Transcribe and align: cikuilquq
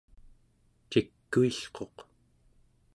cikuilquq 0.89 1.95